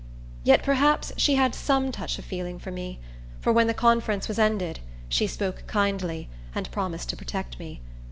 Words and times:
Yet 0.43 0.63
perhaps 0.63 1.11
she 1.15 1.35
had 1.35 1.53
some 1.53 1.91
touch 1.91 2.17
of 2.17 2.25
feeling 2.25 2.57
for 2.57 2.71
me; 2.71 2.97
for 3.39 3.53
when 3.53 3.67
the 3.67 3.73
conference 3.75 4.27
was 4.27 4.39
ended, 4.39 4.79
she 5.09 5.27
spoke 5.27 5.65
kindly, 5.67 6.27
and 6.55 6.71
promised 6.71 7.09
to 7.09 7.15
protect 7.15 7.59
me. 7.59 7.81